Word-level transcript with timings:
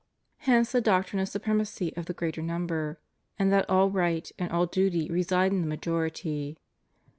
Hence 0.39 0.71
the 0.71 0.81
doctrine 0.81 1.19
of 1.19 1.27
the 1.27 1.31
supremacy 1.31 1.95
of 1.95 2.07
the 2.07 2.13
greater 2.15 2.41
number, 2.41 2.99
and 3.37 3.53
that 3.53 3.69
all 3.69 3.91
right 3.91 4.31
and 4.39 4.49
all 4.51 4.65
duty 4.65 5.07
reside 5.11 5.51
in 5.51 5.61
the 5.61 5.67
majority. 5.67 6.57